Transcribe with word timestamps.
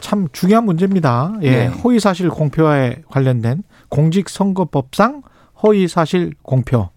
참 0.00 0.28
중요한 0.32 0.64
문제입니다. 0.64 1.32
예, 1.42 1.50
네. 1.50 1.66
허위 1.66 1.98
사실 2.00 2.28
공표에 2.28 3.02
관련된 3.10 3.62
공직선거법상 3.88 5.22
허위 5.62 5.88
사실 5.88 6.32
공표. 6.42 6.88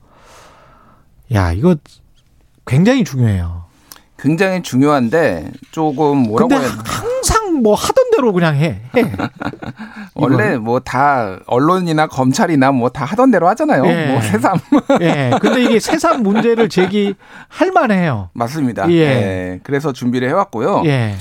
야, 1.34 1.52
이거 1.52 1.76
굉장히 2.66 3.04
중요해요. 3.04 3.62
굉장히 4.20 4.62
중요한데 4.62 5.50
조금 5.72 6.20
뭐라고 6.20 6.54
해야 6.54 6.62
되나? 6.62 6.84
항상 6.86 7.56
뭐 7.64 7.74
하던 7.74 8.12
대로 8.12 8.32
그냥 8.34 8.56
해. 8.56 8.82
해. 8.96 9.02
원래 10.14 10.58
뭐 10.58 10.80
다 10.80 11.40
언론이나 11.48 12.06
검찰이나 12.06 12.72
뭐 12.72 12.90
다 12.90 13.04
하던 13.06 13.32
대로 13.32 13.48
하잖아요. 13.48 13.84
예. 13.88 14.12
뭐 14.12 14.22
새삼 14.22 14.58
예. 15.02 15.32
근데 15.42 15.64
이게 15.64 15.80
세상 15.80 16.22
문제를 16.22 16.70
제기할 16.70 17.72
만해요. 17.74 18.30
맞습니다. 18.34 18.88
예. 18.92 18.96
예. 19.00 19.60
그래서 19.64 19.92
준비를 19.92 20.30
해왔고요. 20.30 20.84
예. 20.86 21.16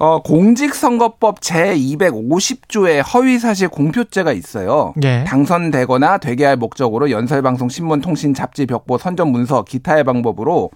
어, 0.00 0.22
공직선거법 0.22 1.42
제 1.42 1.74
250조의 1.76 3.02
허위사실 3.06 3.68
공표죄가 3.68 4.32
있어요. 4.32 4.94
예. 5.04 5.24
당선되거나 5.24 6.16
되게 6.16 6.46
할 6.46 6.56
목적으로 6.56 7.10
연설방송, 7.10 7.68
신문, 7.68 8.00
통신, 8.00 8.32
잡지, 8.32 8.64
벽보, 8.64 8.96
선전 8.96 9.28
문서, 9.28 9.62
기타의 9.62 10.04
방법으로 10.04 10.70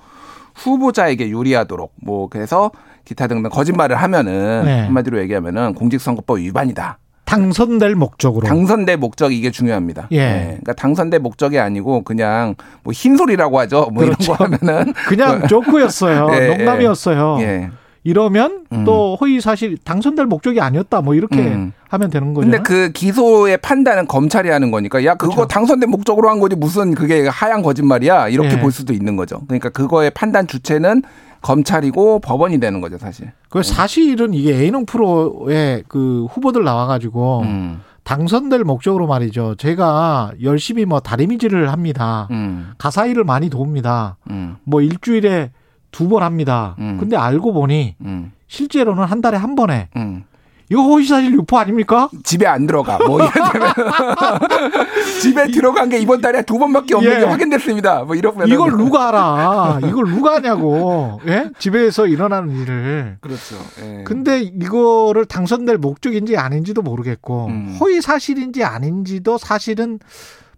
후보자에게 0.56 1.30
유리하도록 1.30 1.92
뭐 2.02 2.28
그래서 2.28 2.70
기타 3.06 3.26
등등 3.26 3.48
거짓말을 3.48 3.96
하면은 3.96 4.62
네. 4.66 4.80
한마디로 4.82 5.18
얘기하면은 5.20 5.72
공직선거법 5.72 6.40
위반이다. 6.40 6.98
당선될 7.24 7.94
목적으로. 7.94 8.46
당선될 8.46 8.98
목적이 8.98 9.38
이게 9.38 9.50
중요합니다. 9.50 10.08
예. 10.10 10.18
네. 10.18 10.44
그러니까 10.48 10.74
당선될 10.74 11.20
목적이 11.20 11.60
아니고 11.60 12.02
그냥 12.02 12.56
뭐 12.82 12.92
흰소리라고 12.92 13.58
하죠. 13.60 13.88
뭐 13.90 14.04
그렇죠. 14.04 14.34
이런 14.34 14.36
거 14.36 14.44
하면은 14.44 14.92
그냥 15.08 15.46
조크였어요. 15.48 16.28
예, 16.34 16.48
농담이었어요. 16.48 17.38
예. 17.40 17.70
이러면 18.04 18.66
음. 18.70 18.84
또 18.84 19.16
허위 19.20 19.40
사실 19.40 19.78
당선될 19.78 20.26
목적이 20.26 20.60
아니었다. 20.60 21.00
뭐 21.00 21.14
이렇게 21.14 21.38
음. 21.38 21.72
하면 21.88 22.10
되는 22.10 22.34
거죠. 22.34 22.48
근데 22.48 22.62
그 22.62 22.92
기소의 22.92 23.58
판단은 23.58 24.06
검찰이 24.06 24.50
하는 24.50 24.70
거니까 24.70 25.04
야 25.06 25.14
그거 25.14 25.34
그렇죠. 25.34 25.48
당선된 25.48 25.90
목적으로 25.90 26.28
한 26.28 26.38
거지 26.38 26.54
무슨 26.54 26.94
그게 26.94 27.26
하얀 27.26 27.62
거짓말이야 27.62 28.28
이렇게 28.28 28.52
예. 28.52 28.60
볼 28.60 28.72
수도 28.72 28.92
있는 28.92 29.16
거죠. 29.16 29.40
그러니까 29.46 29.70
그거의 29.70 30.10
판단 30.10 30.46
주체는 30.46 31.02
검찰이고 31.40 32.20
법원이 32.20 32.60
되는 32.60 32.80
거죠 32.82 32.98
사실. 32.98 33.32
그 33.48 33.62
사실은 33.62 34.34
이게 34.34 34.54
A농 34.54 34.84
프로의 34.86 35.84
그 35.88 36.26
후보들 36.30 36.62
나와가지고 36.62 37.40
음, 37.42 37.80
당선될 38.02 38.64
목적으로 38.64 39.06
말이죠. 39.06 39.54
제가 39.56 40.32
열심히 40.42 40.84
뭐 40.84 41.00
다리미질을 41.00 41.72
합니다. 41.72 42.28
음, 42.30 42.72
가사 42.76 43.06
일을 43.06 43.24
많이 43.24 43.48
도웁니다. 43.48 44.18
음, 44.30 44.56
뭐 44.64 44.82
일주일에 44.82 45.50
두 45.94 46.08
번 46.08 46.22
합니다. 46.24 46.74
음. 46.80 46.96
근데 46.98 47.16
알고 47.16 47.52
보니 47.52 47.94
음, 48.00 48.32
실제로는 48.48 49.04
한 49.04 49.20
달에 49.20 49.36
한 49.36 49.54
번에 49.54 49.88
음. 49.96 50.24
이거 50.70 50.82
허위사실 50.82 51.32
유포 51.34 51.58
아닙니까? 51.58 52.08
집에 52.24 52.46
안 52.46 52.66
들어가. 52.66 52.98
뭐 52.98 53.20
이러면 53.20 53.72
집에 55.20 55.46
들어간 55.48 55.88
게 55.88 55.98
이번 55.98 56.20
달에 56.20 56.42
두 56.42 56.58
번밖에 56.58 56.94
없는 56.94 57.12
예. 57.12 57.18
게 57.20 57.24
확인됐습니다. 57.24 58.04
뭐 58.04 58.14
이러면 58.14 58.48
이걸 58.48 58.72
누가 58.72 59.08
알아? 59.08 59.80
이걸 59.86 60.06
누가 60.06 60.34
하냐고. 60.36 61.20
예? 61.26 61.50
집에서 61.58 62.06
일어나는 62.06 62.50
일을. 62.56 63.18
그렇죠. 63.20 63.56
예. 63.82 64.04
근데 64.04 64.40
이거를 64.40 65.26
당선될 65.26 65.78
목적인지 65.78 66.36
아닌지도 66.36 66.82
모르겠고 66.82 67.46
음. 67.46 67.76
허위 67.80 68.00
사실인지 68.00 68.64
아닌지도 68.64 69.38
사실은 69.38 69.98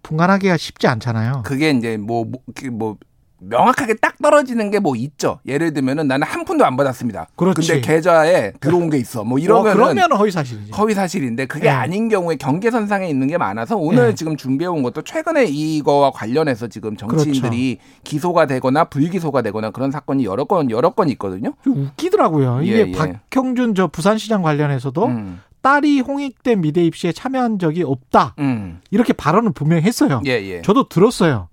분간하기가 0.02 0.56
쉽지 0.56 0.86
않잖아요. 0.86 1.42
그게 1.44 1.70
이제 1.70 1.96
뭐, 1.96 2.24
뭐, 2.24 2.40
그 2.54 2.66
뭐, 2.66 2.96
명확하게 3.38 3.94
딱 3.94 4.16
떨어지는 4.22 4.70
게 4.70 4.76
뭐 4.78 4.94
있죠. 4.96 5.40
예를 5.46 5.72
들면은 5.72 6.06
나는 6.06 6.26
한 6.26 6.44
푼도 6.44 6.64
안 6.64 6.76
받았습니다. 6.76 7.28
그렇지. 7.36 7.66
근데 7.66 7.80
계좌에 7.80 8.52
들어온 8.60 8.90
게 8.90 8.98
있어. 8.98 9.24
뭐 9.24 9.36
어, 9.36 9.38
이러면은 9.38 9.72
그러면 9.74 10.12
허위 10.12 10.30
사실이지. 10.30 10.72
허위 10.72 10.94
사실인데 10.94 11.46
그게 11.46 11.66
예. 11.66 11.70
아닌 11.70 12.08
경우에 12.08 12.36
경계선상에 12.36 13.08
있는 13.08 13.26
게 13.26 13.38
많아서 13.38 13.76
오늘 13.76 14.08
예. 14.08 14.14
지금 14.14 14.36
준비해 14.36 14.68
온 14.68 14.82
것도 14.82 15.02
최근에 15.02 15.46
이거와 15.46 16.10
관련해서 16.12 16.68
지금 16.68 16.96
정치인들이 16.96 17.76
그렇죠. 17.80 18.00
기소가 18.04 18.46
되거나 18.46 18.84
불기소가 18.84 19.42
되거나 19.42 19.70
그런 19.70 19.90
사건이 19.90 20.24
여러 20.24 20.44
건 20.44 20.70
여러 20.70 20.90
건 20.90 21.08
있거든요. 21.10 21.54
좀 21.64 21.76
웃기더라고요. 21.86 22.60
이게 22.62 22.76
예, 22.76 22.86
예. 22.88 22.92
박형준 22.92 23.74
저 23.74 23.86
부산시장 23.88 24.42
관련해서도 24.42 25.06
음, 25.06 25.40
딸이 25.62 26.00
홍익대 26.00 26.56
미대 26.56 26.84
입시에 26.84 27.12
참여한 27.12 27.58
적이 27.58 27.82
없다. 27.82 28.34
음, 28.38 28.80
이렇게 28.90 29.12
발언을 29.12 29.52
분명히 29.52 29.82
했어요. 29.82 30.22
예, 30.26 30.30
예, 30.32 30.62
저도 30.62 30.88
들었어요. 30.88 31.48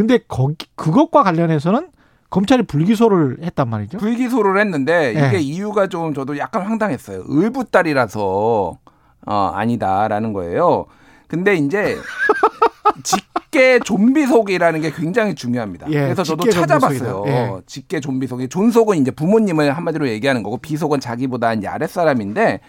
예. 0.00 0.06
근데 0.06 0.18
거기 0.26 0.66
그것과 0.74 1.22
관련해서는 1.22 1.88
검찰이 2.30 2.62
불기소를 2.62 3.38
했단 3.42 3.68
말이죠. 3.68 3.98
불기소를 3.98 4.58
했는데 4.60 5.14
예. 5.16 5.28
이게 5.28 5.38
이유가 5.38 5.88
좀 5.88 6.14
저도 6.14 6.38
약간 6.38 6.62
황당했어요. 6.62 7.24
의붓딸이라서 7.26 8.78
어, 9.26 9.34
아니다라는 9.54 10.32
거예요. 10.32 10.86
근데 11.26 11.54
이제 11.54 11.96
직계 13.02 13.78
좀비 13.80 14.26
속이라는 14.26 14.80
게 14.80 14.90
굉장히 14.90 15.34
중요합니다. 15.34 15.90
예, 15.90 16.02
그래서 16.02 16.22
저도 16.22 16.48
찾아봤어요. 16.48 17.24
예. 17.26 17.52
직계 17.66 18.00
좀비 18.00 18.26
속이 18.26 18.48
존속은 18.48 18.98
이제 18.98 19.10
부모님을 19.10 19.76
한마디로 19.76 20.08
얘기하는 20.08 20.42
거고 20.42 20.56
비속은 20.58 21.00
자기보다 21.00 21.54
이제 21.54 21.66
아랫 21.66 21.90
사람인데 21.90 22.60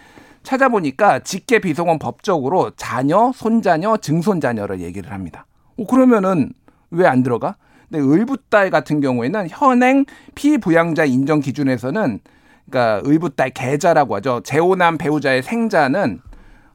찾아보니까 0.44 1.20
직계 1.20 1.60
비속은 1.60 2.00
법적으로 2.00 2.72
자녀, 2.76 3.32
손자녀, 3.34 3.98
증손자녀를 3.98 4.82
얘기를 4.82 5.12
합니다. 5.12 5.46
어, 5.78 5.86
그러면은 5.86 6.52
왜 6.92 7.06
안 7.08 7.24
들어가? 7.24 7.56
근데 7.90 8.04
의붓딸 8.06 8.70
같은 8.70 9.02
경우에는 9.02 9.48
현행 9.50 10.06
피부양자 10.36 11.06
인정 11.06 11.40
기준에서는 11.42 12.20
그러니까 12.70 13.02
의붓딸 13.04 13.50
계자라고 13.52 14.16
하죠. 14.18 14.42
재혼한 14.44 14.98
배우자의 14.98 15.44
생자는 15.44 16.22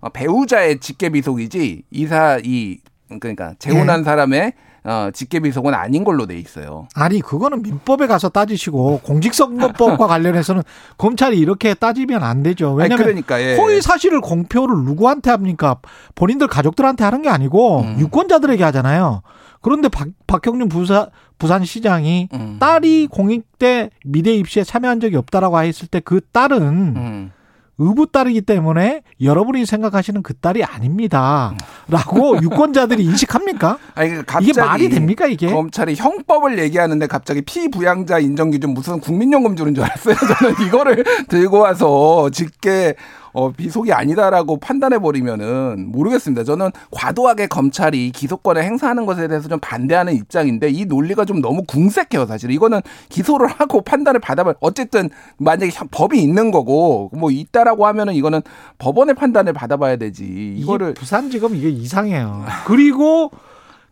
어, 0.00 0.08
배우자의 0.10 0.78
직계비속이지 0.80 1.84
이사 1.90 2.38
이 2.44 2.78
그러니까 3.20 3.54
재혼한 3.58 4.04
사람의 4.04 4.52
어, 4.86 5.10
직계비속은 5.12 5.74
아닌 5.74 6.04
걸로 6.04 6.26
돼 6.26 6.38
있어요. 6.38 6.86
아니 6.94 7.20
그거는 7.20 7.62
민법에 7.62 8.06
가서 8.06 8.28
따지시고 8.28 9.00
공직선거법과 9.02 10.06
관련해서는 10.06 10.62
검찰이 10.96 11.38
이렇게 11.38 11.74
따지면 11.74 12.22
안 12.22 12.42
되죠. 12.44 12.68
아니, 12.70 12.82
왜냐하면 12.84 13.04
그러니까 13.04 13.42
예. 13.42 13.56
허위 13.56 13.80
사실을 13.82 14.20
공표를 14.20 14.76
누구한테 14.84 15.30
합니까? 15.30 15.76
본인들 16.14 16.46
가족들한테 16.46 17.02
하는 17.04 17.22
게 17.22 17.28
아니고 17.28 17.80
음. 17.80 17.96
유권자들에게 17.98 18.62
하잖아요. 18.64 19.22
그런데 19.60 19.88
박, 19.88 20.06
박형준 20.28 20.68
부사, 20.68 21.08
부산시장이 21.38 22.28
음. 22.32 22.56
딸이 22.60 23.08
공익대 23.10 23.90
미대 24.04 24.32
입시에 24.34 24.62
참여한 24.62 25.00
적이 25.00 25.16
없다라고 25.16 25.60
했을 25.62 25.88
때 25.88 26.00
그 26.00 26.20
딸은 26.32 26.62
음. 26.62 27.32
의붓딸이기 27.78 28.42
때문에 28.42 29.02
여러분이 29.20 29.66
생각하시는 29.66 30.22
그 30.22 30.34
딸이 30.34 30.64
아닙니다. 30.64 31.54
라고 31.88 32.36
유권자들이 32.42 33.04
인식합니까? 33.04 33.78
아니 33.94 34.10
그 34.10 34.24
갑자기 34.24 34.50
이게 34.50 34.60
말이 34.60 34.88
됩니까, 34.88 35.26
이게? 35.26 35.50
검찰이 35.50 35.94
형법을 35.94 36.58
얘기하는데 36.58 37.06
갑자기 37.06 37.42
피부양자 37.42 38.18
인정 38.18 38.50
기준 38.50 38.70
무슨 38.74 38.98
국민연금 39.00 39.56
주는 39.56 39.74
줄 39.74 39.84
알았어요. 39.84 40.14
저는 40.40 40.66
이거를 40.66 41.04
들고 41.28 41.58
와서 41.58 42.30
직계 42.30 42.94
어, 43.36 43.50
비속이 43.52 43.92
아니다라고 43.92 44.56
판단해 44.58 44.98
버리면은 44.98 45.92
모르겠습니다. 45.92 46.42
저는 46.42 46.70
과도하게 46.90 47.48
검찰이 47.48 48.10
기소권을 48.12 48.62
행사하는 48.64 49.04
것에 49.04 49.28
대해서 49.28 49.46
좀 49.46 49.58
반대하는 49.60 50.14
입장인데 50.14 50.70
이 50.70 50.86
논리가 50.86 51.26
좀 51.26 51.42
너무 51.42 51.62
궁색해요, 51.68 52.24
사실. 52.24 52.50
이거는 52.50 52.80
기소를 53.10 53.46
하고 53.48 53.82
판단을 53.82 54.20
받아봐. 54.20 54.54
어쨌든 54.60 55.10
만약에 55.36 55.70
형- 55.70 55.88
법이 55.90 56.18
있는 56.18 56.50
거고 56.50 57.10
뭐 57.12 57.30
있다라고 57.30 57.86
하면은 57.86 58.14
이거는 58.14 58.40
법원의 58.78 59.14
판단을 59.14 59.52
받아봐야 59.52 59.96
되지. 59.96 60.54
이거를 60.56 60.94
부산지검 60.94 61.56
이게 61.56 61.68
이상해요. 61.68 62.46
그리고 62.66 63.30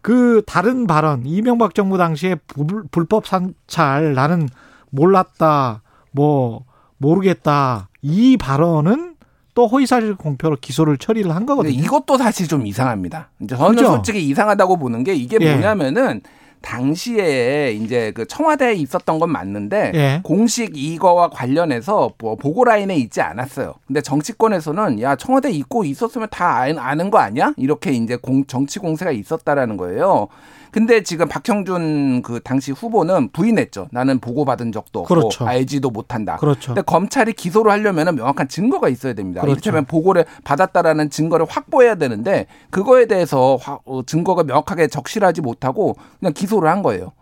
그 0.00 0.40
다른 0.46 0.86
발언 0.86 1.22
이명박 1.26 1.74
정부 1.74 1.98
당시에 1.98 2.36
불, 2.46 2.84
불법 2.90 3.26
산찰 3.26 4.14
나는 4.14 4.48
몰랐다 4.88 5.82
뭐 6.12 6.64
모르겠다 6.96 7.88
이 8.00 8.36
발언은 8.38 9.13
또 9.54 9.66
허위사실 9.68 10.16
공표로 10.16 10.56
기소를 10.60 10.98
처리를 10.98 11.34
한 11.34 11.46
거거든요. 11.46 11.72
이것도 11.72 12.18
사실 12.18 12.48
좀 12.48 12.66
이상합니다. 12.66 13.30
이제 13.40 13.56
저는 13.56 13.76
그죠? 13.76 13.88
솔직히 13.88 14.28
이상하다고 14.28 14.76
보는 14.78 15.04
게 15.04 15.14
이게 15.14 15.38
예. 15.40 15.52
뭐냐면은 15.52 16.20
당시에 16.60 17.72
이제 17.72 18.10
그 18.14 18.26
청와대에 18.26 18.72
있었던 18.72 19.18
건 19.18 19.30
맞는데 19.30 19.92
예. 19.94 20.20
공식 20.24 20.76
이거와 20.76 21.28
관련해서 21.28 22.10
뭐 22.18 22.36
보고 22.36 22.64
라인에 22.64 22.96
있지 22.96 23.20
않았어요. 23.20 23.74
근데 23.86 24.00
정치권에서는 24.00 25.00
야 25.02 25.14
청와대 25.14 25.50
있고 25.50 25.84
있었으면 25.84 26.28
다 26.30 26.64
아는 26.78 27.10
거 27.10 27.18
아니야? 27.18 27.52
이렇게 27.58 27.92
이제 27.92 28.16
공, 28.16 28.44
정치 28.46 28.78
공세가 28.78 29.10
있었다라는 29.10 29.76
거예요. 29.76 30.28
근데 30.74 31.04
지금 31.04 31.28
박형준 31.28 32.22
그 32.22 32.40
당시 32.42 32.72
후보는 32.72 33.28
부인했죠. 33.30 33.86
나는 33.92 34.18
보고받은 34.18 34.72
적도 34.72 34.98
없고 35.02 35.14
그렇죠. 35.14 35.46
알지도 35.46 35.90
못한다. 35.90 36.34
그렇죠. 36.34 36.74
근데 36.74 36.82
검찰이 36.82 37.32
기소를 37.32 37.70
하려면 37.70 38.16
명확한 38.16 38.48
증거가 38.48 38.88
있어야 38.88 39.12
됩니다. 39.12 39.40
그렇죠. 39.40 39.52
이를테면 39.52 39.84
보고를 39.84 40.24
받았다라는 40.42 41.10
증거를 41.10 41.46
확보해야 41.48 41.94
되는데 41.94 42.46
그거에 42.70 43.06
대해서 43.06 43.56
화- 43.62 43.78
어, 43.84 44.02
증거가 44.04 44.42
명확하게 44.42 44.88
적실하지 44.88 45.42
못하고 45.42 45.94
그냥 46.18 46.32
기소를 46.32 46.68
한 46.68 46.82
거예요. 46.82 47.12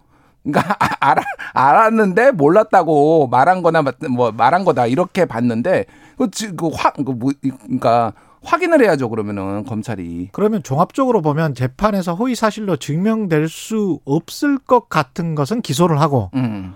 그러니까 0.44 0.75
아- 0.81 1.10
알아, 1.10 1.22
알았는데 1.52 2.31
몰랐다고 2.31 3.26
말한 3.26 3.62
거나 3.62 3.82
맞- 3.82 3.96
뭐 4.10 4.32
말한 4.32 4.64
거다 4.64 4.87
이렇게 4.87 5.26
봤는데 5.26 5.84
그, 6.16 6.31
지- 6.31 6.56
그 6.56 6.70
확, 6.72 6.94
그 6.94 7.02
뭐, 7.02 7.31
그러니까 7.43 8.14
확인을 8.44 8.83
해야죠 8.83 9.09
그러면은 9.09 9.65
검찰이. 9.65 10.31
그러면 10.33 10.62
종합적으로 10.62 11.23
보면 11.23 11.55
재판에서 11.55 12.15
허위 12.15 12.35
사실로 12.35 12.77
증명될 12.77 13.49
수 13.49 14.00
없을 14.05 14.59
것 14.59 14.89
같은 14.89 15.35
것은 15.35 15.62
기소를 15.62 16.00
하고 16.00 16.31
음. 16.35 16.75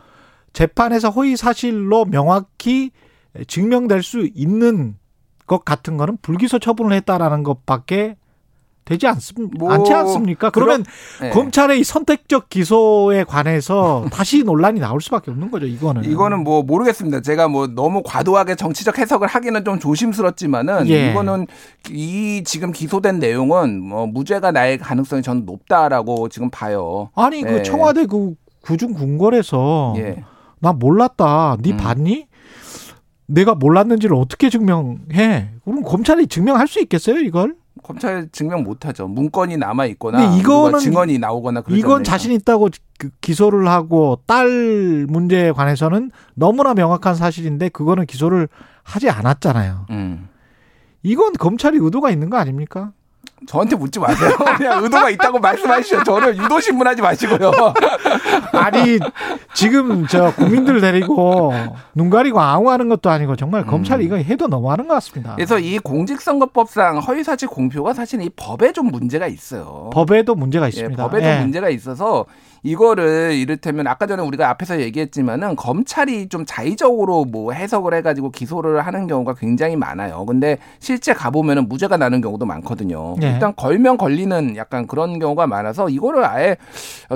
재판에서 0.53 1.11
허위 1.11 1.37
사실로 1.37 2.05
명확히 2.05 2.91
증명될 3.47 4.03
수 4.03 4.29
있는 4.35 4.97
것 5.47 5.65
같은 5.65 5.97
거는 5.97 6.19
불기소 6.23 6.59
처분을 6.59 6.93
했다라는 6.97 7.43
것밖에 7.43 8.17
되지 8.87 9.07
않습, 9.09 9.37
뭐, 9.59 9.73
않지 9.73 9.93
않습니까? 9.93 10.51
그러면 10.51 10.85
네. 11.21 11.31
검찰의 11.31 11.81
이 11.81 11.85
선택적 11.85 12.49
기소에 12.49 13.25
관해서 13.25 14.07
다시 14.15 14.45
논란이 14.45 14.79
나올 14.79 15.01
수밖에 15.01 15.33
없는 15.33 15.51
거죠. 15.51 15.67
이거는. 15.67 16.05
이거는 16.05 16.45
뭐 16.45 16.63
모르겠습니다. 16.63 17.21
제가 17.21 17.49
뭐 17.49 17.67
너무 17.67 18.03
과도하게 18.05 18.55
정치적 18.55 18.99
해석을 18.99 19.27
하기는 19.27 19.65
좀 19.65 19.81
조심스럽지만은 19.81 20.89
예. 20.89 21.11
이거는 21.11 21.49
이 21.91 22.45
지금 22.47 22.71
기소된 22.71 23.19
내용은 23.19 23.83
뭐 23.83 24.07
무죄가 24.07 24.53
날 24.53 24.79
가능성이 24.79 25.21
저는 25.21 25.45
높다라고 25.45 26.29
지금 26.29 26.49
봐요. 26.49 27.11
아니 27.17 27.43
네. 27.43 27.51
그 27.51 27.63
청와대 27.65 28.07
그 28.07 28.35
구중 28.63 28.95
궁궐에서 28.95 29.95
예. 29.97 30.23
나 30.61 30.73
몰랐다. 30.73 31.57
네 31.61 31.73
음. 31.73 31.77
봤니? 31.77 32.29
내가 33.27 33.57
몰랐는지를 33.57 34.15
어떻게 34.15 34.49
증명해? 34.49 35.51
그럼 35.65 35.83
검찰이 35.83 36.29
증명할 36.29 36.69
수 36.69 36.81
있겠어요, 36.81 37.19
이걸? 37.19 37.57
검찰 37.87 38.29
증명 38.33 38.65
못하죠. 38.65 39.07
문건이 39.07 39.59
남아 39.59 39.87
있거나 39.87 40.37
이거는 40.37 40.81
증언이 40.81 41.21
나오거나 41.21 41.61
그러지 41.61 41.79
이건? 41.79 42.03
자신 42.03 42.33
있다고 42.33 42.69
그 42.99 43.11
기소를 43.21 43.69
하고 43.69 44.19
딸 44.27 45.07
문제에 45.09 45.53
관해서는 45.53 46.11
너무나 46.35 46.75
명확한 46.75 47.15
사실인데 47.15 47.69
그거는 47.69 48.07
기소를 48.07 48.49
하지 48.83 49.09
않았잖아요. 49.09 49.87
음. 49.91 50.29
이건 51.05 51.35
검찰이 51.35 51.79
의도가 51.81 52.11
있는 52.11 52.29
거 52.29 52.39
아닙니까? 52.39 52.91
저한테 53.47 53.77
묻지 53.77 53.99
마세요. 53.99 54.31
그냥 54.57 54.83
의도가 54.83 55.11
있다고 55.11 55.39
말씀하시죠. 55.39 56.05
저를 56.05 56.37
유도 56.37 56.61
신문하지 56.61 57.03
마시고요. 57.03 57.53
아니 58.53 58.99
지금 59.55 60.07
저 60.07 60.33
국민들 60.35 60.81
데리고 60.81 61.53
눈 61.95 62.11
가리고 62.11 62.41
아웅하는 62.41 62.89
것도 62.89 63.11
아니고 63.11 63.37
정말 63.37 63.63
음. 63.63 63.67
검찰이 63.67 64.05
이거 64.05 64.17
해도 64.17 64.47
너무하는 64.49 64.89
것 64.89 64.95
같습니다. 64.95 65.35
그래서 65.37 65.59
이 65.59 65.79
공직선거법상 65.79 66.99
허위사실 66.99 67.49
공표가 67.49 67.95
사실 67.95 68.21
이 68.23 68.31
법에 68.37 68.73
좀 68.73 68.87
문제가 68.87 69.27
있어요. 69.27 69.91
법에도 69.93 70.35
문제가 70.35 70.67
예, 70.67 70.69
있습니다. 70.69 71.03
법에도 71.03 71.27
예. 71.27 71.41
문제가 71.41 71.69
있어서 71.71 72.27
이거를 72.67 73.33
이를테면 73.35 73.87
아까 73.87 74.07
전에 74.07 74.23
우리가 74.23 74.51
앞에서 74.51 74.81
얘기했지만은 74.81 75.55
검찰이 75.55 76.29
좀 76.29 76.45
자의적으로 76.45 77.25
뭐 77.25 77.53
해석을 77.53 77.95
해가지고 77.95 78.31
기소를 78.31 78.85
하는 78.85 79.07
경우가 79.07 79.35
굉장히 79.35 79.77
많아요. 79.77 80.27
근데 80.27 80.59
실제 80.81 81.13
가보면은 81.15 81.69
무죄가 81.69 81.97
나는 81.97 82.21
경우도 82.21 82.45
많거든요. 82.45 83.15
네. 83.19 83.36
일단 83.37 83.55
걸면 83.55 83.97
걸리는 83.97 84.57
약간 84.57 84.87
그런 84.87 85.19
경우가 85.19 85.47
많아서 85.47 85.89
이거를 85.89 86.25
아예 86.25 86.57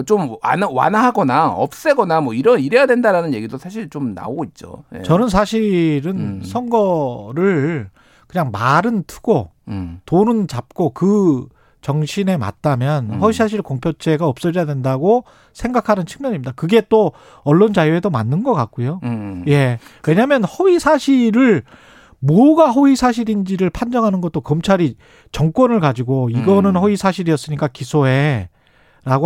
좀 0.07 0.37
완화, 0.43 0.69
완화하거나 0.71 1.49
없애거나 1.49 2.21
뭐 2.21 2.35
이러 2.35 2.57
이래야 2.57 2.87
된다라는 2.87 3.35
얘기도 3.35 3.59
사실 3.59 3.91
좀 3.91 4.15
나오고 4.15 4.45
있죠. 4.45 4.85
예. 4.95 5.03
저는 5.03 5.29
사실은 5.29 6.17
음. 6.17 6.43
선거를 6.45 7.91
그냥 8.27 8.51
말은 8.53 9.05
트고 9.07 9.51
음. 9.69 10.01
돈은 10.07 10.47
잡고 10.47 10.91
그 10.91 11.49
정신에 11.81 12.37
맞다면 12.37 13.11
음. 13.11 13.21
허위사실 13.21 13.63
공표죄가 13.63 14.27
없어져야 14.27 14.67
된다고 14.67 15.25
생각하는 15.53 16.07
측면입니다. 16.07 16.53
그게 16.53 16.83
또 16.89 17.13
언론 17.43 17.73
자유에도 17.73 18.11
맞는 18.11 18.43
것 18.43 18.53
같고요. 18.55 19.01
음. 19.03 19.45
예. 19.49 19.79
왜냐하면 20.07 20.45
허위 20.45 20.79
사실을 20.79 21.63
뭐가 22.21 22.71
허위 22.71 22.97
사실인지를 22.97 23.71
판정하는 23.71 24.21
것도 24.21 24.43
검찰이 24.43 24.97
정권을 25.33 25.81
가지고 25.81 26.31
이거는 26.31 26.77
음. 26.77 26.77
허위 26.77 26.97
사실이었으니까 26.97 27.69
기소해라고 27.69 28.49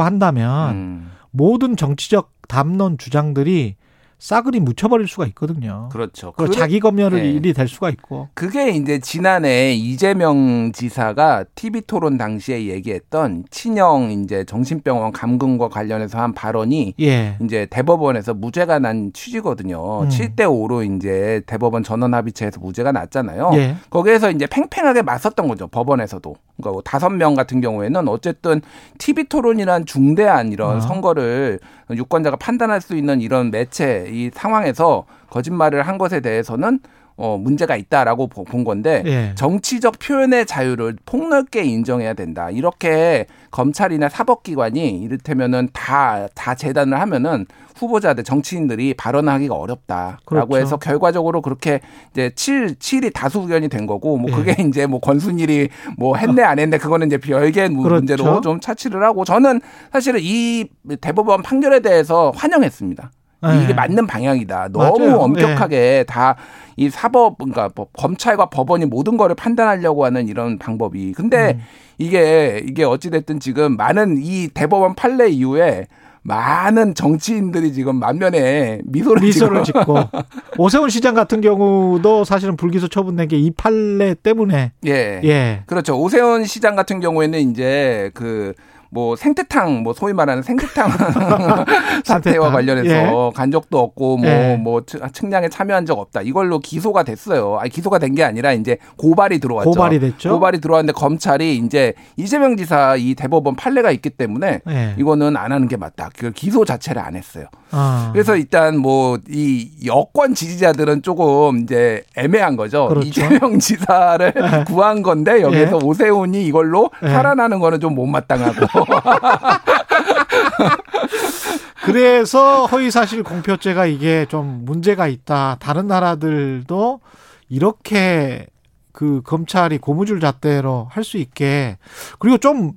한다면 0.03 0.75
음. 0.75 1.11
모든 1.31 1.77
정치적 1.77 2.33
담론 2.49 2.97
주장들이 2.97 3.77
싸그리 4.25 4.59
묻혀버릴 4.61 5.07
수가 5.07 5.27
있거든요. 5.27 5.91
그렇죠. 5.93 6.33
그 6.33 6.51
자기 6.51 6.81
검열이 6.81 7.21
네. 7.21 7.31
일이 7.31 7.53
될 7.53 7.69
수가 7.69 7.91
있고. 7.91 8.29
그게 8.33 8.71
이제 8.71 8.99
지난해 8.99 9.75
이재명 9.75 10.73
지사가 10.73 11.45
TV 11.55 11.83
토론 11.83 12.17
당시에 12.17 12.69
얘기했던 12.69 13.45
친형 13.51 14.13
이제 14.13 14.45
정신병원 14.45 15.13
감금과 15.13 15.69
관련해서 15.69 16.19
한 16.19 16.33
발언이 16.33 16.95
예. 17.03 17.37
이제 17.43 17.67
대법원에서 17.69 18.33
무죄가 18.33 18.79
난 18.79 19.11
취지거든요. 19.13 20.05
음. 20.05 20.09
7대 20.09 20.39
5로 20.39 20.97
이제 20.97 21.43
대법원 21.45 21.83
전원 21.83 22.15
합의체에서 22.15 22.61
무죄가 22.61 22.93
났잖아요. 22.93 23.51
예. 23.57 23.77
거기에서 23.91 24.31
이제 24.31 24.47
팽팽하게 24.47 25.03
맞섰던 25.03 25.49
거죠. 25.49 25.67
법원에서도. 25.67 26.35
그러니까 26.57 26.73
뭐 26.73 26.81
다섯 26.83 27.11
명 27.11 27.35
같은 27.35 27.61
경우에는 27.61 28.09
어쨌든 28.09 28.63
TV 28.97 29.25
토론이란 29.25 29.85
중대한 29.85 30.51
이런 30.51 30.77
어. 30.77 30.81
선거를 30.81 31.59
유권자가 31.91 32.37
판단할 32.37 32.81
수 32.81 32.97
있는 32.97 33.21
이런 33.21 33.51
매체 33.51 34.07
이 34.09 34.31
상황에서 34.33 35.07
거짓말을 35.31 35.83
한 35.83 35.99
것에 35.99 36.21
대해서는 36.21 36.81
어 37.17 37.39
문제가 37.39 37.77
있다라고 37.77 38.27
보- 38.27 38.43
본 38.45 38.65
건데 38.65 39.03
예. 39.07 39.33
정치적 39.37 40.01
표현의 40.01 40.47
자유를 40.47 40.97
폭넓게 41.07 41.63
인정해야 41.63 42.13
된다. 42.15 42.51
이렇게 42.51 43.27
검찰이나 43.53 44.09
사법기관이 44.09 44.99
이를테면은 45.01 45.69
다, 45.73 46.27
다 46.35 46.57
재단을 46.57 47.01
하면은 47.01 47.47
후보자들, 47.77 48.25
정치인들이 48.25 48.95
발언하기가 48.95 49.55
어렵다라고 49.55 50.19
그렇죠. 50.25 50.57
해서 50.57 50.77
결과적으로 50.77 51.41
그렇게 51.41 51.81
이제 52.13 52.31
7, 52.35 52.75
7이 52.77 53.13
다수 53.13 53.41
의견이 53.41 53.69
된 53.69 53.87
거고 53.87 54.17
뭐 54.17 54.31
예. 54.31 54.35
그게 54.35 54.57
이제 54.69 54.87
뭐 54.87 54.99
권순일이 54.99 55.69
뭐 55.97 56.17
했네 56.17 56.43
안 56.43 56.59
했네 56.59 56.79
그거는 56.79 57.07
이제 57.07 57.19
별개 57.19 57.69
무- 57.69 57.83
그렇죠. 57.83 58.01
문제로 58.01 58.41
좀 58.41 58.59
차치를 58.59 59.03
하고 59.05 59.25
저는 59.25 59.61
사실은 59.93 60.19
이 60.23 60.67
대법원 61.01 61.43
판결에 61.43 61.79
대해서 61.81 62.33
환영했습니다. 62.35 63.11
네. 63.43 63.63
이게 63.65 63.75
맞는 63.75 64.07
방향이다. 64.07 64.69
너무 64.73 64.99
맞아요. 65.07 65.17
엄격하게 65.19 66.05
다이 66.09 66.89
사법 66.91 67.39
그러니까 67.39 67.69
법- 67.69 67.93
검찰과 67.93 68.47
법원이 68.47 68.87
모든 68.87 69.17
거를 69.17 69.35
판단하려고 69.35 70.05
하는 70.05 70.29
이런 70.29 70.59
방법이. 70.59 71.13
근데 71.13 71.53
음. 71.59 71.61
이게 71.99 72.63
이게 72.67 72.85
어찌 72.85 73.11
됐든 73.11 73.41
지금 73.41 73.77
많은 73.77 74.17
이 74.19 74.49
대법원 74.49 74.95
판례 74.95 75.29
이후에 75.29 75.87
많은 76.27 76.95
정치인들이 76.95 77.75
지금 77.75 77.97
만면에 77.97 78.81
미소를, 78.87 79.21
미소를 79.23 79.63
짓고 79.63 79.99
오세훈 80.57 80.89
시장 80.89 81.13
같은 81.15 81.43
경우도 81.43 82.25
사실은 82.25 82.57
불기소 82.57 82.89
처분된 82.89 83.29
게 83.29 83.37
이 83.37 83.51
판례 83.51 84.15
때문에 84.15 84.73
예. 84.87 85.21
예. 85.23 85.63
그렇죠. 85.67 86.01
오세훈 86.01 86.47
시장 86.47 86.77
같은 86.77 87.01
경우에는 87.01 87.39
이제 87.51 88.11
그 88.15 88.55
뭐 88.95 89.17
생태탕 89.17 89.83
뭐 89.83 89.93
소위 89.93 90.13
말하는 90.13 90.43
생태탕 90.45 90.89
사태와. 92.05 92.51
관련해서 92.53 93.33
간 93.35 93.51
적도 93.51 93.81
없고 93.81 94.19
뭐 94.19 94.27
예. 94.29 94.57
뭐 94.57 94.83
측량에 95.13 95.49
참여한 95.49 95.85
적 95.85 95.99
없다. 95.99 96.23
이걸로 96.23 96.61
기소가 96.61 97.03
됐어요. 97.03 97.59
아니 97.59 97.71
기소가 97.71 97.99
된 97.99 98.15
게 98.15 98.23
아니라 98.23 98.53
이제 98.53 98.79
고발이 98.97 99.41
들어왔죠. 99.41 99.71
고발이 99.73 99.99
됐죠. 99.99 100.31
고발이 100.31 100.61
들어왔는데 100.61 100.93
검찰이 100.93 101.57
이제 101.57 101.95
이재명 102.17 102.57
지사 102.57 102.95
이 102.95 103.17
대법원 103.17 103.57
판례가 103.57 103.91
있기 103.91 104.11
때문에 104.11 104.61
예. 104.69 104.95
이거는 104.97 105.37
안 105.37 105.51
하는 105.51 105.67
게 105.67 105.77
맞다. 105.77 106.11
그 106.17 106.31
기소 106.31 106.65
자체를 106.65 107.03
안 107.03 107.17
했어요. 107.17 107.47
아. 107.75 108.11
그래서 108.13 108.37
일단 108.37 108.79
뭐 108.79 109.19
이 109.29 109.69
여권 109.87 110.35
지지자들은 110.35 111.03
조금 111.03 111.63
이제 111.63 112.03
애매한 112.17 112.57
거죠. 112.57 112.89
그렇죠. 112.89 113.09
이재명 113.09 113.59
지사를 113.59 114.33
구한 114.67 115.03
건데 115.03 115.43
여기서 115.43 115.79
예. 115.83 115.85
오세훈이 115.85 116.45
이걸로 116.47 116.91
예. 117.03 117.09
살아나는 117.09 117.59
거는 117.59 117.81
좀 117.81 117.95
못마땅하고. 117.95 118.67
그래서 121.85 122.67
허위사실 122.67 123.23
공표죄가 123.23 123.87
이게 123.87 124.27
좀 124.29 124.63
문제가 124.65 125.07
있다. 125.07 125.57
다른 125.61 125.87
나라들도 125.87 127.01
이렇게 127.49 128.47
그 128.93 129.21
검찰이 129.23 129.79
고무줄 129.79 130.21
잣대로 130.21 130.89
할 130.91 131.05
수 131.05 131.19
있게 131.19 131.77
그리고 132.19 132.39
좀 132.39 132.73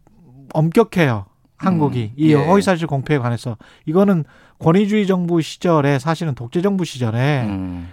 엄격해요. 0.54 1.25
한국이 1.58 2.12
음, 2.14 2.14
이 2.16 2.32
예. 2.32 2.36
허위사실 2.36 2.88
공표에 2.88 3.18
관해서 3.18 3.58
이거는 3.86 4.24
권위주의 4.60 5.08
정부 5.08 5.42
시절에 5.42 6.00
사실은 6.00 6.36
독재 6.36 6.62
정부 6.62 6.86
시절에 6.86 7.46
음. 7.48 7.90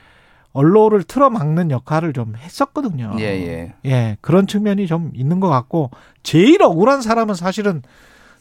언론을 0.53 1.03
틀어막는 1.03 1.71
역할을 1.71 2.13
좀 2.13 2.35
했었거든요. 2.37 3.17
예, 3.19 3.25
예. 3.25 3.75
예, 3.87 4.17
그런 4.21 4.47
측면이 4.47 4.87
좀 4.87 5.11
있는 5.15 5.41
것 5.41 5.49
같고 5.49 5.91
제일 6.23 6.63
억울한 6.63 7.03
사람은 7.03 7.35
사실은 7.35 7.83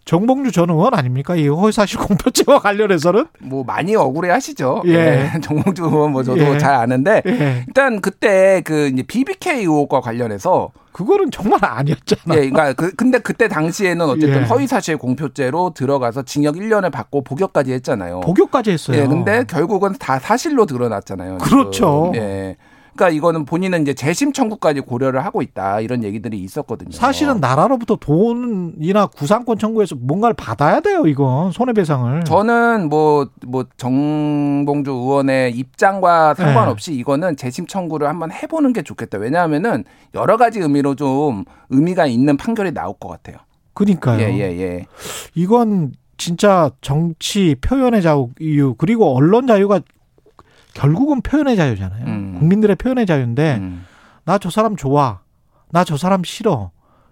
정봉주 0.05 0.51
전 0.51 0.69
의원 0.69 0.93
아닙니까? 0.93 1.35
이 1.35 1.47
허위사실 1.47 1.99
공표죄와 1.99 2.59
관련해서는 2.59 3.25
뭐 3.39 3.63
많이 3.63 3.95
억울해 3.95 4.29
하시죠. 4.31 4.83
예. 4.85 5.31
예. 5.35 5.39
정몽주 5.39 5.83
의원 5.83 6.11
뭐 6.11 6.23
저도 6.23 6.41
예. 6.41 6.57
잘 6.57 6.75
아는데 6.75 7.21
예, 7.25 7.63
일단 7.67 8.01
그때 8.01 8.61
그 8.65 8.89
이제 8.93 9.03
BBK 9.03 9.61
의혹과 9.61 10.01
관련해서 10.01 10.71
그거는 10.91 11.31
정말 11.31 11.59
아니었잖아. 11.63 12.35
예, 12.35 12.49
그러니까 12.49 12.73
그 12.73 12.93
근데 12.95 13.17
그때 13.19 13.47
당시에는 13.47 14.05
어쨌든 14.05 14.41
예. 14.41 14.45
허위사실 14.45 14.97
공표죄로 14.97 15.73
들어가서 15.73 16.23
징역 16.23 16.55
1년을 16.55 16.91
받고 16.91 17.23
복역까지 17.23 17.71
했잖아요. 17.73 18.19
복역까지 18.21 18.71
했어요. 18.71 19.01
예, 19.01 19.07
근데 19.07 19.45
결국은 19.45 19.93
다 19.97 20.19
사실로 20.19 20.65
드러났잖아요. 20.65 21.37
지금. 21.37 21.49
그렇죠. 21.49 22.11
예. 22.15 22.57
그러니까 22.95 23.09
이거는 23.09 23.45
본인은 23.45 23.81
이제 23.81 23.93
재심 23.93 24.33
청구까지 24.33 24.81
고려를 24.81 25.25
하고 25.25 25.41
있다 25.41 25.81
이런 25.81 26.03
얘기들이 26.03 26.37
있었거든요. 26.39 26.91
사실은 26.91 27.39
나라로부터 27.39 27.95
돈이나 27.95 29.07
구상권 29.07 29.57
청구해서 29.57 29.95
뭔가를 29.99 30.35
받아야 30.35 30.79
돼요. 30.79 31.05
이건 31.07 31.51
손해배상을. 31.51 32.23
저는 32.23 32.89
뭐, 32.89 33.27
뭐, 33.45 33.65
정봉주 33.77 34.91
의원의 34.91 35.51
입장과 35.57 36.35
상관없이 36.35 36.91
네. 36.91 36.97
이거는 36.97 37.35
재심 37.35 37.65
청구를 37.65 38.07
한번 38.07 38.31
해보는 38.31 38.73
게 38.73 38.83
좋겠다. 38.83 39.17
왜냐하면은 39.17 39.83
여러 40.13 40.37
가지 40.37 40.59
의미로 40.59 40.95
좀 40.95 41.45
의미가 41.69 42.05
있는 42.05 42.37
판결이 42.37 42.73
나올 42.73 42.93
것 42.99 43.09
같아요. 43.09 43.37
그러니까요. 43.73 44.19
예, 44.21 44.33
예, 44.37 44.59
예. 44.59 44.85
이건 45.33 45.93
진짜 46.17 46.69
정치 46.81 47.55
표현의 47.59 48.01
자유 48.01 48.29
그리고 48.77 49.15
언론 49.15 49.47
자유가 49.47 49.81
결국은 50.73 51.21
표현의 51.21 51.55
자유잖아요. 51.55 52.05
음. 52.05 52.35
국민들의 52.39 52.75
표현의 52.75 53.05
자유인데 53.05 53.57
음. 53.57 53.85
나저 54.25 54.49
사람 54.49 54.75
좋아. 54.75 55.19
나 55.71 55.83
저 55.83 55.97
사람 55.97 56.23
싫어. 56.23 56.71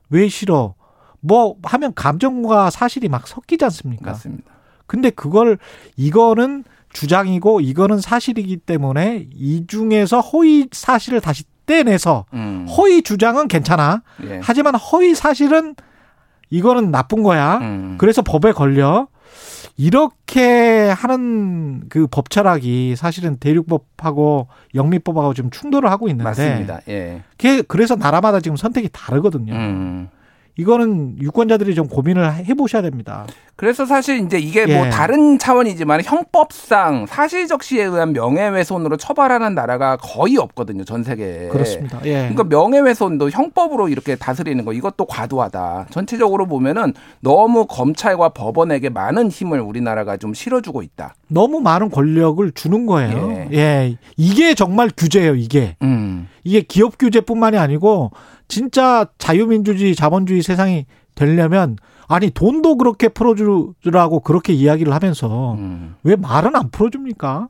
왜 0.10 0.27
싫어? 0.27 0.75
뭐 1.20 1.56
하면 1.63 1.94
감정과 1.96 2.70
사실이 2.70 3.08
막 3.10 3.27
섞이지 3.27 3.63
않습니까? 3.65 4.12
맞습니다. 4.12 4.51
근데 4.88 5.10
그걸 5.10 5.58
이거는 5.96 6.63
주장이고 6.94 7.62
이거는 7.62 8.00
사실이기 8.01 8.58
때문에 8.58 9.27
이 9.34 9.65
중에서 9.68 10.20
허위 10.20 10.68
사실을 10.72 11.22
다시 11.22 11.44
떼내서 11.65 12.25
음. 12.34 12.68
허위 12.70 13.01
주장은 13.01 13.48
괜찮아. 13.48 14.01
예. 14.25 14.41
하지만 14.44 14.75
허위 14.75 15.15
사실은 15.15 15.75
이거는 16.50 16.91
나쁜 16.91 17.24
거야. 17.24 17.60
음. 17.60 17.96
그래서 17.98 18.22
법에 18.22 18.51
걸려. 18.51 19.08
이렇게 19.77 20.89
하는 20.89 21.87
그 21.89 22.07
법 22.11 22.29
철학이 22.29 22.95
사실은 22.95 23.37
대륙법하고 23.37 24.47
영미법하고 24.75 25.33
지금 25.33 25.49
충돌을 25.49 25.89
하고 25.89 26.07
있는데 26.09 26.23
맞습니다. 26.23 26.81
예. 26.89 27.21
그게 27.37 27.61
그래서 27.61 27.95
나라마다 27.95 28.39
지금 28.41 28.57
선택이 28.57 28.89
다르거든요. 28.91 29.53
음. 29.53 30.09
이거는 30.57 31.17
유권자들이 31.21 31.73
좀 31.75 31.87
고민을 31.87 32.33
해보셔야 32.45 32.81
됩니다. 32.81 33.25
그래서 33.62 33.86
사실 33.86 34.18
이제 34.25 34.39
이게 34.39 34.65
예. 34.68 34.75
뭐 34.75 34.89
다른 34.89 35.38
차원이지만 35.38 36.01
형법상 36.03 37.06
사실적 37.06 37.62
시에 37.62 37.84
의한 37.84 38.12
명예훼손으로 38.12 38.98
처벌하는 38.98 39.53
나라가 39.53 39.98
거의 39.98 40.38
없거든요. 40.38 40.84
전 40.84 41.03
세계에. 41.03 41.50
그렇습니다. 41.50 42.00
예. 42.06 42.27
그러니까 42.34 42.46
명예훼손도 42.46 43.30
형법으로 43.30 43.88
이렇게 43.89 44.15
다스리는 44.15 44.65
거 44.65 44.74
이것도 44.74 45.06
과도하다. 45.06 45.89
전체적으로 45.91 46.48
보면은 46.48 46.96
너무 47.20 47.68
검찰과 47.68 48.30
법원에게 48.30 48.89
많은 48.89 49.30
힘을 49.30 49.60
우리나라가 49.60 50.18
좀 50.18 50.34
실어주고 50.34 50.82
있다. 50.82 51.13
너무 51.27 51.62
많은 51.62 51.91
권력을 51.91 52.51
주는 52.53 52.88
거예요. 52.88 53.46
예. 53.51 53.56
예. 53.56 53.98
이게 54.18 54.56
정말 54.56 54.89
규제예요, 54.98 55.36
이게. 55.36 55.75
음. 55.84 56.27
이게 56.44 56.62
기업 56.62 56.98
규제뿐만이 56.98 57.60
아니고 57.60 58.10
진짜 58.48 59.06
자유민주주의, 59.20 59.96
자본주의 59.96 60.41
세상이 60.41 60.88
되려면 61.15 61.77
아니 62.08 62.30
돈도 62.30 62.77
그렇게 62.77 63.08
풀어주라고 63.08 64.20
그렇게 64.22 64.53
이야기를 64.53 64.94
하면서 64.94 65.53
음. 65.53 65.96
왜 66.03 66.15
말은 66.15 66.56
안 66.56 66.70
풀어줍니까? 66.70 67.48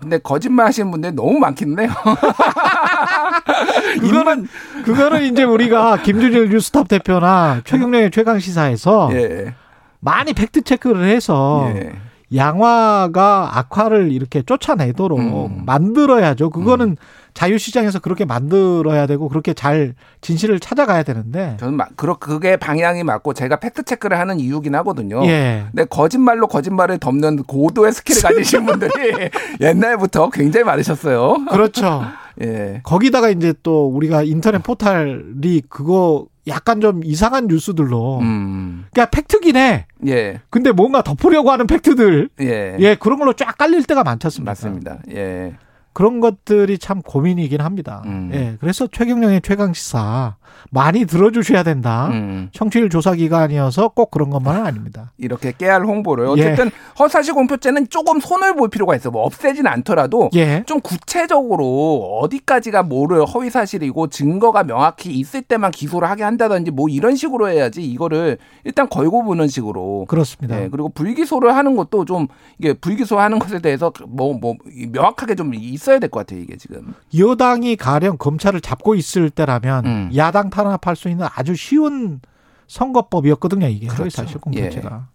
근데 0.00 0.18
거짓말 0.18 0.66
하시는 0.66 0.90
분들이 0.90 1.12
너무 1.12 1.38
많긴 1.38 1.78
해요. 1.78 1.90
그거는 4.00 4.48
그거는 4.84 5.22
이제 5.24 5.44
우리가 5.44 6.02
김준일 6.02 6.50
뉴스탑 6.50 6.88
대표나 6.88 7.60
최경련의 7.64 8.10
최강 8.10 8.40
시사에서 8.40 9.10
예. 9.12 9.54
많이 10.00 10.32
팩트 10.32 10.62
체크를 10.62 11.04
해서 11.04 11.70
예. 11.76 11.92
양화가 12.34 13.58
악화를 13.58 14.12
이렇게 14.12 14.42
쫓아내도록 14.42 15.18
음. 15.18 15.62
만들어야죠. 15.66 16.50
그거는 16.50 16.96
자유시장에서 17.34 17.98
그렇게 17.98 18.24
만들어야 18.24 19.06
되고 19.06 19.28
그렇게 19.28 19.54
잘 19.54 19.94
진실을 20.20 20.60
찾아가야 20.60 21.02
되는데 21.02 21.56
저는 21.58 21.74
막 21.74 21.96
그렇 21.96 22.16
그게 22.16 22.56
방향이 22.56 23.04
맞고 23.04 23.32
제가 23.34 23.56
팩트 23.56 23.84
체크를 23.84 24.18
하는 24.18 24.38
이유긴 24.38 24.74
하거든요. 24.76 25.24
예. 25.26 25.64
근데 25.70 25.84
거짓말로 25.84 26.46
거짓말을 26.46 26.98
덮는 26.98 27.44
고도의 27.44 27.92
스킬을 27.92 28.22
가지신 28.22 28.66
분들이 28.66 29.30
옛날부터 29.60 30.30
굉장히 30.30 30.64
많으셨어요. 30.64 31.46
그렇죠. 31.50 32.02
예. 32.42 32.80
거기다가 32.82 33.30
이제 33.30 33.54
또 33.62 33.88
우리가 33.88 34.22
인터넷 34.22 34.62
포탈이 34.62 35.62
그거 35.68 36.26
약간 36.46 36.80
좀 36.80 37.02
이상한 37.04 37.46
뉴스들로 37.46 38.18
음. 38.18 38.86
그러니까 38.92 39.10
팩트긴 39.10 39.56
해. 39.56 39.86
예. 40.06 40.40
근데 40.50 40.72
뭔가 40.72 41.02
덮으려고 41.02 41.50
하는 41.50 41.66
팩트들 41.66 42.30
예. 42.40 42.76
예 42.78 42.94
그런 42.96 43.18
걸로 43.18 43.32
쫙 43.32 43.56
깔릴 43.56 43.84
때가 43.84 44.02
많지 44.02 44.26
않습니까? 44.26 44.50
맞습니다. 44.50 44.98
예. 45.10 45.54
그런 45.92 46.20
것들이 46.20 46.78
참 46.78 47.02
고민이긴 47.02 47.60
합니다. 47.60 48.02
음. 48.06 48.30
예 48.32 48.56
그래서 48.60 48.86
최경영의 48.86 49.42
최강 49.42 49.72
시사 49.72 50.36
많이 50.70 51.04
들어주셔야 51.04 51.62
된다. 51.62 52.08
음. 52.12 52.48
청취율 52.52 52.88
조사 52.90 53.14
기간이어서 53.14 53.88
꼭 53.88 54.10
그런 54.10 54.30
것만은 54.30 54.64
아닙니다. 54.66 55.12
이렇게 55.18 55.52
깨알 55.56 55.84
홍보를 55.84 56.26
예. 56.26 56.30
어쨌든 56.30 56.70
허사실 56.98 57.34
공표죄는 57.34 57.88
조금 57.88 58.20
손을 58.20 58.54
볼 58.54 58.68
필요가 58.68 58.94
있어. 58.96 59.10
뭐 59.10 59.22
없애진 59.24 59.66
않더라도 59.66 60.30
예. 60.34 60.62
좀 60.66 60.80
구체적으로 60.80 62.18
어디까지가 62.22 62.82
뭐를 62.84 63.24
허위 63.26 63.50
사실이고 63.50 64.08
증거가 64.08 64.62
명확히 64.64 65.10
있을 65.12 65.42
때만 65.42 65.70
기소를 65.70 66.08
하게 66.08 66.22
한다든지 66.24 66.70
뭐 66.70 66.88
이런 66.88 67.16
식으로 67.16 67.48
해야지 67.48 67.82
이거를 67.84 68.38
일단 68.64 68.88
걸고 68.88 69.24
보는 69.24 69.48
식으로 69.48 70.06
그렇습니다. 70.08 70.62
예, 70.62 70.68
그리고 70.68 70.88
불기소를 70.90 71.54
하는 71.54 71.76
것도 71.76 72.04
좀 72.04 72.26
이게 72.58 72.72
불기소하는 72.72 73.38
것에 73.38 73.60
대해서 73.60 73.92
뭐뭐 74.08 74.56
명확하게 74.92 75.34
좀 75.34 75.52
있어야 75.54 75.98
될 75.98 76.10
것 76.10 76.20
같아요 76.20 76.40
이게 76.40 76.56
지금. 76.56 76.94
여당이 77.16 77.76
가령 77.76 78.18
검찰을 78.18 78.60
잡고 78.60 78.94
있을 78.94 79.30
때라면 79.30 79.86
음. 79.86 80.10
야당 80.16 80.41
탄압할 80.50 80.96
수 80.96 81.08
있는 81.08 81.26
아주 81.34 81.54
쉬운 81.54 82.20
선거법이었거든요. 82.66 83.66
이게 83.68 83.86
그렇죠. 83.86 84.22
사실 84.22 84.38
공표제가 84.38 85.08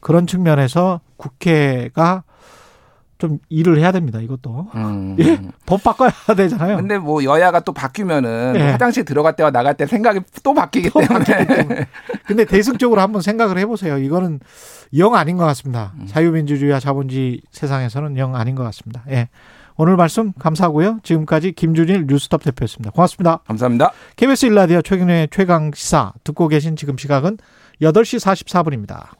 그런 0.00 0.26
측면에서 0.26 1.00
국회가 1.16 2.24
좀 3.18 3.38
일을 3.48 3.78
해야 3.78 3.90
됩니다. 3.90 4.20
이것도 4.20 4.68
음. 4.76 5.16
예? 5.18 5.40
법 5.66 5.82
바꿔야 5.82 6.10
되잖아요. 6.36 6.76
근데 6.76 6.98
뭐 6.98 7.24
여야가 7.24 7.60
또 7.60 7.72
바뀌면은 7.72 8.54
예. 8.56 8.70
화장실 8.70 9.04
들어갈 9.04 9.34
때와 9.34 9.50
나갈 9.50 9.74
때 9.74 9.86
생각이 9.86 10.20
또 10.44 10.54
바뀌기 10.54 10.90
또 10.90 11.00
때문에. 11.00 11.24
때문에. 11.46 11.86
근데 12.26 12.44
대승적으로 12.44 13.00
한번 13.00 13.20
생각을 13.20 13.58
해보세요. 13.58 13.98
이거는 13.98 14.38
영 14.96 15.16
아닌 15.16 15.36
것 15.36 15.44
같습니다. 15.46 15.92
음. 15.98 16.06
자유민주주의와 16.06 16.78
자본주의 16.78 17.40
세상에서는 17.50 18.16
영 18.18 18.36
아닌 18.36 18.54
것 18.54 18.62
같습니다. 18.62 19.02
예. 19.10 19.28
오늘 19.80 19.94
말씀 19.96 20.32
감사하고요. 20.32 20.98
지금까지 21.04 21.52
김준일 21.52 22.06
뉴스톱 22.08 22.42
대표였습니다. 22.42 22.90
고맙습니다. 22.90 23.38
감사합니다. 23.46 23.92
KBS 24.16 24.46
일라디오 24.46 24.82
최경련의 24.82 25.28
최강 25.30 25.70
시사 25.72 26.14
듣고 26.24 26.48
계신 26.48 26.74
지금 26.74 26.98
시각은 26.98 27.38
8시 27.80 28.18
44분입니다. 28.18 29.10